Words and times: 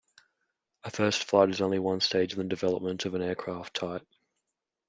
A 0.83 0.89
first 0.89 1.25
flight 1.25 1.51
is 1.51 1.61
only 1.61 1.77
one 1.77 1.99
stage 2.01 2.31
in 2.33 2.39
the 2.39 2.43
development 2.45 3.05
of 3.05 3.13
an 3.13 3.21
aircraft 3.21 3.75
type. 3.75 4.07